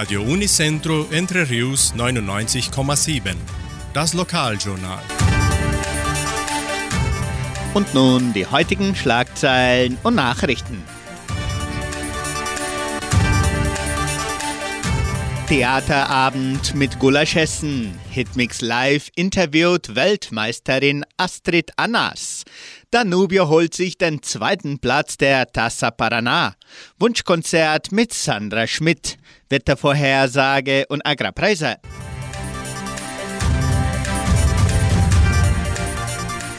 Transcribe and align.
Radio 0.00 0.22
Unicentro 0.22 1.08
Entre 1.10 1.50
Rius 1.50 1.92
99,7. 1.92 3.34
Das 3.92 4.14
Lokaljournal. 4.14 5.02
Und 7.74 7.92
nun 7.94 8.32
die 8.32 8.46
heutigen 8.46 8.94
Schlagzeilen 8.94 9.98
und 10.04 10.14
Nachrichten. 10.14 10.84
Theaterabend 15.48 16.76
mit 16.76 17.00
Gulaschessen. 17.00 17.98
Hitmix 18.18 18.62
Live 18.62 19.10
interviewt 19.14 19.94
Weltmeisterin 19.94 21.04
Astrid 21.18 21.70
Annas. 21.76 22.42
Danubio 22.90 23.48
holt 23.48 23.74
sich 23.74 23.96
den 23.96 24.24
zweiten 24.24 24.80
Platz 24.80 25.18
der 25.18 25.46
Tassa 25.52 25.90
Paraná. 25.90 26.54
Wunschkonzert 26.98 27.92
mit 27.92 28.12
Sandra 28.12 28.66
Schmidt. 28.66 29.18
Wettervorhersage 29.48 30.86
und 30.88 31.06
Agrarpreise. 31.06 31.76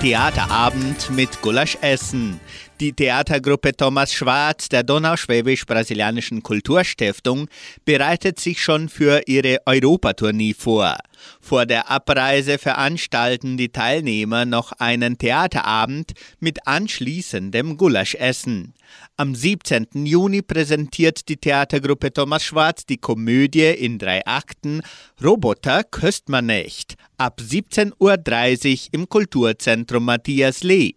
Theaterabend 0.00 1.10
mit 1.10 1.42
Gulaschessen. 1.42 2.40
Die 2.82 2.92
Theatergruppe 2.92 3.76
Thomas 3.76 4.12
Schwarz 4.12 4.68
der 4.68 4.82
Donauschwäbisch-Brasilianischen 4.82 6.42
Kulturstiftung 6.42 7.48
bereitet 7.84 8.40
sich 8.40 8.60
schon 8.60 8.88
für 8.88 9.22
ihre 9.26 9.58
Europatournee 9.66 10.52
vor. 10.52 10.96
Vor 11.40 11.64
der 11.64 11.92
Abreise 11.92 12.58
veranstalten 12.58 13.56
die 13.56 13.68
Teilnehmer 13.68 14.46
noch 14.46 14.72
einen 14.72 15.16
Theaterabend 15.16 16.14
mit 16.40 16.66
anschließendem 16.66 17.76
Gulaschessen. 17.76 18.74
Am 19.16 19.36
17. 19.36 19.86
Juni 20.04 20.42
präsentiert 20.42 21.28
die 21.28 21.36
Theatergruppe 21.36 22.12
Thomas 22.12 22.42
Schwarz 22.42 22.84
die 22.84 22.98
Komödie 22.98 23.70
in 23.70 23.98
drei 24.00 24.26
Akten 24.26 24.82
Roboter 25.22 25.84
köst 25.84 26.28
man 26.28 26.46
nicht 26.46 26.96
ab 27.22 27.38
17.30 27.40 27.92
Uhr 28.00 28.88
im 28.90 29.08
Kulturzentrum 29.08 30.06
Matthias 30.06 30.64
Lee. 30.64 30.94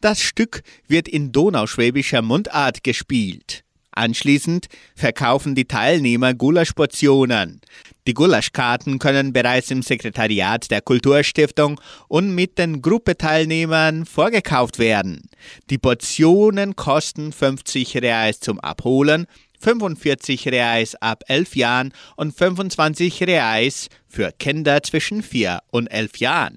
Das 0.00 0.22
Stück 0.22 0.62
wird 0.88 1.06
in 1.06 1.32
donauschwäbischer 1.32 2.22
Mundart 2.22 2.82
gespielt. 2.82 3.62
Anschließend 3.92 4.68
verkaufen 4.94 5.54
die 5.54 5.66
Teilnehmer 5.66 6.32
Gulaschportionen. 6.32 7.60
Die 8.06 8.14
Gulaschkarten 8.14 8.98
können 8.98 9.34
bereits 9.34 9.70
im 9.70 9.82
Sekretariat 9.82 10.70
der 10.70 10.80
Kulturstiftung 10.80 11.78
und 12.08 12.34
mit 12.34 12.56
den 12.56 12.80
Gruppeteilnehmern 12.80 14.06
vorgekauft 14.06 14.78
werden. 14.78 15.28
Die 15.68 15.78
Portionen 15.78 16.74
kosten 16.76 17.32
50 17.32 17.96
Reais 17.96 18.40
zum 18.40 18.60
Abholen, 18.60 19.26
45 19.66 20.46
Reais 20.46 20.94
ab 21.00 21.24
11 21.26 21.56
Jahren 21.56 21.92
und 22.14 22.32
25 22.38 23.24
Reais 23.24 23.88
für 24.06 24.30
Kinder 24.30 24.80
zwischen 24.84 25.24
4 25.24 25.58
und 25.72 25.88
11 25.88 26.18
Jahren. 26.18 26.56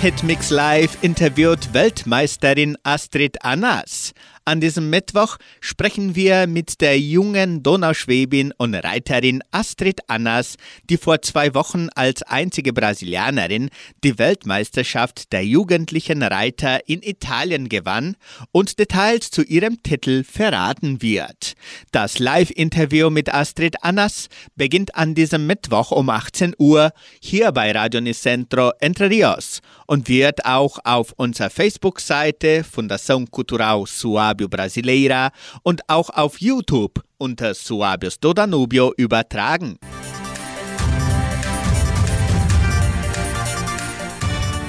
Hitmix 0.00 0.48
Live 0.48 0.96
interviewt 1.02 1.74
Weltmeisterin 1.74 2.78
Astrid 2.84 3.44
Annas. 3.44 4.14
An 4.46 4.60
diesem 4.60 4.88
Mittwoch 4.88 5.36
sprechen 5.60 6.16
wir 6.16 6.46
mit 6.46 6.80
der 6.80 6.98
jungen 6.98 7.62
Donauschwäbin 7.62 8.54
und 8.56 8.74
Reiterin 8.74 9.42
Astrid 9.50 10.00
Annas, 10.08 10.56
die 10.88 10.96
vor 10.96 11.20
zwei 11.20 11.54
Wochen 11.54 11.88
als 11.94 12.22
einzige 12.22 12.72
Brasilianerin 12.72 13.68
die 14.02 14.18
Weltmeisterschaft 14.18 15.32
der 15.32 15.44
jugendlichen 15.44 16.22
Reiter 16.22 16.88
in 16.88 17.02
Italien 17.02 17.68
gewann 17.68 18.16
und 18.50 18.78
Details 18.78 19.30
zu 19.30 19.42
ihrem 19.42 19.82
Titel 19.82 20.24
verraten 20.24 21.02
wird. 21.02 21.52
Das 21.92 22.18
Live-Interview 22.18 23.10
mit 23.10 23.32
Astrid 23.32 23.84
Annas 23.84 24.28
beginnt 24.56 24.94
an 24.94 25.14
diesem 25.14 25.46
Mittwoch 25.46 25.90
um 25.90 26.08
18 26.08 26.54
Uhr 26.58 26.92
hier 27.20 27.52
bei 27.52 27.72
Radio 27.72 28.00
Nicentro 28.00 28.72
Entre 28.80 29.10
Rios 29.10 29.60
und 29.86 30.08
wird 30.08 30.46
auch 30.46 30.78
auf 30.84 31.12
unserer 31.16 31.50
Facebook-Seite 31.50 32.64
Fundação 32.64 33.28
Cultural 33.30 33.84
Suave 33.86 34.29
Suábio 34.30 34.48
Brasileira 34.48 35.32
und 35.62 35.82
auch 35.88 36.10
auf 36.10 36.40
YouTube 36.40 37.02
unter 37.18 37.54
Suábios 37.54 38.18
do 38.20 38.32
Danubio 38.32 38.92
übertragen. 38.96 39.78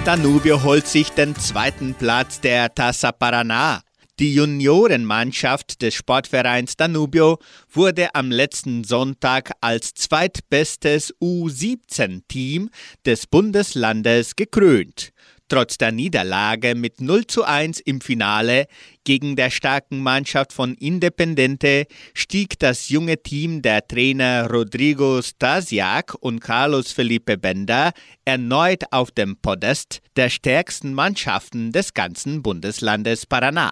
Danubio 0.04 0.64
holt 0.64 0.88
sich 0.88 1.12
den 1.12 1.36
zweiten 1.36 1.94
Platz 1.94 2.42
der 2.42 2.74
Tassa 2.74 3.12
Paraná. 3.12 3.82
Die 4.20 4.34
Juniorenmannschaft 4.34 5.82
des 5.82 5.96
Sportvereins 5.96 6.76
Danubio 6.76 7.38
wurde 7.72 8.14
am 8.14 8.32
letzten 8.32 8.84
Sonntag 8.84 9.52
als 9.62 9.94
zweitbestes 9.94 11.14
U17-Team 11.22 12.70
des 13.06 13.28
Bundeslandes 13.28 14.36
gekrönt. 14.36 15.12
Trotz 15.52 15.78
der 15.78 15.92
Niederlage 15.92 16.76
mit 16.76 17.02
0 17.02 17.28
zu 17.28 17.44
1 17.44 17.82
im 17.82 18.00
Finale 18.00 18.68
gegen 19.04 19.36
der 19.36 19.50
starken 19.50 20.02
Mannschaft 20.02 20.54
von 20.54 20.76
Independente 20.76 21.88
stieg 22.14 22.58
das 22.58 22.88
junge 22.88 23.22
Team 23.22 23.62
der 23.62 23.86
Trainer 23.86 24.50
Rodrigo 24.50 25.22
Stasiak 25.22 26.16
und 26.22 26.40
Carlos 26.40 26.94
Felipe 26.94 27.38
Bender 27.38 27.92
erneut 28.24 28.84
auf 28.92 29.12
dem 29.12 29.36
Podest 29.42 30.00
der 30.16 30.30
stärksten 30.30 30.94
Mannschaften 30.94 31.74
des 31.74 31.94
ganzen 31.94 32.42
Bundeslandes 32.42 33.30
Paraná. 33.30 33.72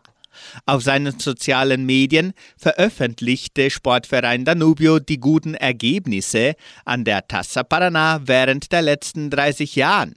Auf 0.66 0.84
seinen 0.84 1.17
sozialen 1.17 1.85
Medien 1.85 2.34
veröffentlichte 2.57 3.69
Sportverein 3.69 4.44
Danubio 4.44 5.00
die 5.00 5.22
guten 5.22 5.53
Ergebnisse 5.53 6.56
an 6.84 7.06
der 7.06 7.25
Tassa 7.25 7.61
Paraná 7.61 8.19
während 8.25 8.73
der 8.73 8.81
letzten 8.81 9.29
30 9.29 9.78
Jahren. 9.78 10.16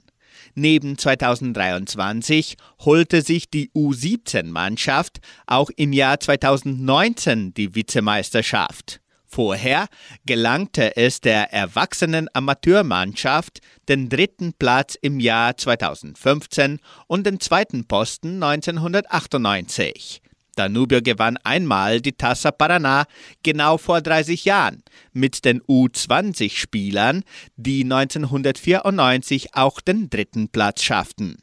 Neben 0.55 0.97
2023 0.97 2.57
holte 2.85 3.21
sich 3.23 3.49
die 3.49 3.71
U17-Mannschaft 3.71 5.19
auch 5.47 5.71
im 5.75 5.93
Jahr 5.93 6.19
2019 6.19 7.53
die 7.53 7.73
Vizemeisterschaft. 7.73 8.99
Vorher 9.25 9.87
gelangte 10.27 10.95
es 10.95 11.19
der 11.19 11.51
erwachsenen 11.51 12.29
Amateurmannschaft 12.33 13.61
den 13.89 14.07
dritten 14.07 14.53
Platz 14.53 14.95
im 15.01 15.19
Jahr 15.19 15.57
2015 15.57 16.79
und 17.07 17.25
den 17.25 17.39
zweiten 17.39 17.87
Posten 17.87 18.43
1998. 18.43 20.21
Danubio 20.55 21.01
gewann 21.01 21.37
einmal 21.43 22.01
die 22.01 22.13
Tassa 22.13 22.49
Paraná 22.49 23.05
genau 23.41 23.77
vor 23.77 24.01
30 24.01 24.45
Jahren 24.45 24.83
mit 25.11 25.45
den 25.45 25.61
U20-Spielern, 25.61 27.23
die 27.55 27.83
1994 27.83 29.55
auch 29.55 29.81
den 29.81 30.09
dritten 30.09 30.49
Platz 30.49 30.83
schafften. 30.83 31.37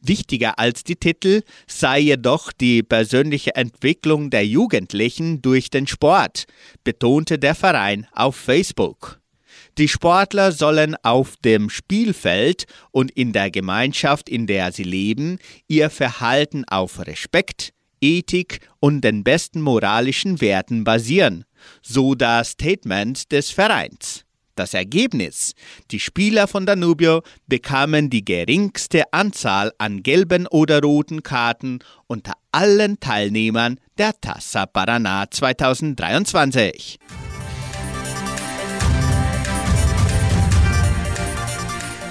Wichtiger 0.00 0.58
als 0.58 0.84
die 0.84 0.96
Titel 0.96 1.42
sei 1.66 2.00
jedoch 2.00 2.52
die 2.52 2.82
persönliche 2.82 3.54
Entwicklung 3.56 4.30
der 4.30 4.46
Jugendlichen 4.46 5.42
durch 5.42 5.70
den 5.70 5.86
Sport, 5.86 6.44
betonte 6.84 7.38
der 7.38 7.54
Verein 7.54 8.06
auf 8.12 8.36
Facebook. 8.36 9.20
Die 9.78 9.88
Sportler 9.88 10.52
sollen 10.52 10.96
auf 11.02 11.36
dem 11.44 11.68
Spielfeld 11.68 12.64
und 12.92 13.10
in 13.10 13.32
der 13.32 13.50
Gemeinschaft, 13.50 14.28
in 14.28 14.46
der 14.46 14.72
sie 14.72 14.84
leben, 14.84 15.38
ihr 15.68 15.90
Verhalten 15.90 16.64
auf 16.64 17.06
Respekt, 17.06 17.74
Ethik 18.06 18.60
und 18.78 19.00
den 19.00 19.24
besten 19.24 19.60
moralischen 19.60 20.40
Werten 20.40 20.84
basieren, 20.84 21.44
so 21.82 22.14
das 22.14 22.50
Statement 22.50 23.32
des 23.32 23.50
Vereins. 23.50 24.22
Das 24.54 24.72
Ergebnis. 24.72 25.52
Die 25.90 26.00
Spieler 26.00 26.46
von 26.46 26.64
Danubio 26.64 27.22
bekamen 27.46 28.08
die 28.08 28.24
geringste 28.24 29.12
Anzahl 29.12 29.72
an 29.76 30.02
gelben 30.02 30.46
oder 30.46 30.80
roten 30.80 31.22
Karten 31.22 31.80
unter 32.06 32.32
allen 32.52 32.98
Teilnehmern 32.98 33.78
der 33.98 34.18
Tassa 34.18 34.64
Paraná 34.64 35.30
2023. 35.30 36.98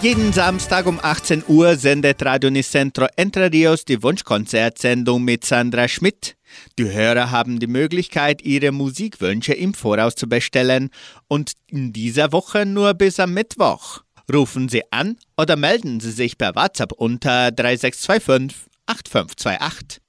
Jeden 0.05 0.33
Samstag 0.33 0.85
um 0.85 0.99
18 1.01 1.45
Uhr 1.47 1.77
sendet 1.77 2.23
Radio 2.23 2.51
Nicentro 2.51 3.07
Entre 3.15 3.51
Rios 3.51 3.85
die 3.85 4.03
Wunschkonzertsendung 4.03 5.23
mit 5.23 5.43
Sandra 5.45 5.87
Schmidt. 5.87 6.37
Die 6.77 6.91
Hörer 6.91 7.31
haben 7.31 7.57
die 7.59 7.65
Möglichkeit, 7.65 8.43
ihre 8.43 8.71
Musikwünsche 8.71 9.53
im 9.53 9.73
Voraus 9.73 10.13
zu 10.13 10.29
bestellen 10.29 10.91
und 11.27 11.53
in 11.65 11.91
dieser 11.91 12.31
Woche 12.33 12.67
nur 12.67 12.93
bis 12.93 13.19
am 13.19 13.33
Mittwoch. 13.33 14.01
Rufen 14.31 14.69
Sie 14.69 14.83
an 14.91 15.17
oder 15.37 15.55
melden 15.55 15.99
Sie 15.99 16.11
sich 16.11 16.37
per 16.37 16.55
WhatsApp 16.55 16.91
unter 16.91 17.49
3625 17.51 18.59
8528. 18.85 20.01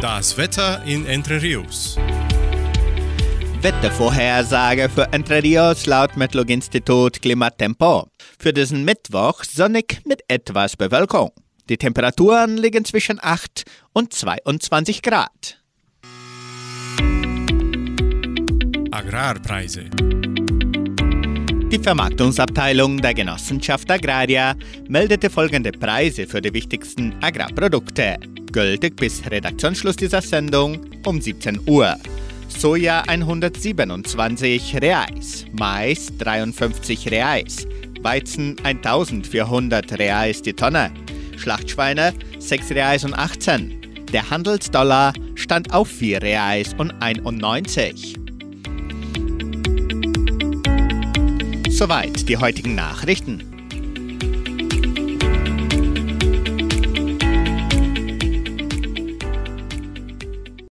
Das 0.00 0.38
Wetter 0.38 0.82
in 0.86 1.04
Entre 1.04 1.42
Rios. 1.42 1.98
Wettervorhersage 3.62 4.88
für 4.88 5.12
Entre 5.12 5.42
Rios 5.42 5.84
laut 5.84 6.16
Metlog-Institut 6.16 7.20
Klimatempo. 7.20 8.08
Für 8.38 8.54
diesen 8.54 8.86
Mittwoch 8.86 9.44
sonnig 9.44 10.00
mit 10.06 10.22
etwas 10.28 10.78
Bewölkung. 10.78 11.30
Die 11.68 11.76
Temperaturen 11.76 12.56
liegen 12.56 12.86
zwischen 12.86 13.18
8 13.20 13.64
und 13.92 14.14
22 14.14 15.02
Grad. 15.02 15.58
Agrarpreise. 18.92 19.90
Die 21.70 21.78
Vermarktungsabteilung 21.78 22.96
der 22.96 23.12
Genossenschaft 23.12 23.90
Agraria 23.90 24.54
meldete 24.88 25.28
folgende 25.28 25.72
Preise 25.72 26.26
für 26.26 26.40
die 26.40 26.54
wichtigsten 26.54 27.14
Agrarprodukte, 27.22 28.16
gültig 28.52 28.96
bis 28.96 29.22
Redaktionsschluss 29.30 29.96
dieser 29.96 30.22
Sendung 30.22 30.80
um 31.04 31.20
17 31.20 31.60
Uhr. 31.68 31.98
Soja 32.58 33.02
127 33.08 34.82
Reais, 34.82 35.46
Mais 35.52 36.10
53 36.18 37.10
Reais, 37.10 37.66
Weizen 38.02 38.56
1400 38.62 39.98
Reais 39.98 40.42
die 40.42 40.52
Tonne, 40.52 40.92
Schlachtschweine 41.38 42.12
6 42.38 42.70
Reais 42.72 43.04
und 43.04 43.14
18. 43.14 44.06
Der 44.12 44.28
Handelsdollar 44.28 45.14
stand 45.36 45.72
auf 45.72 45.88
4 45.88 46.20
Reais 46.20 46.74
und 46.76 46.90
91. 47.00 48.16
Soweit 51.70 52.28
die 52.28 52.36
heutigen 52.36 52.74
Nachrichten. 52.74 53.49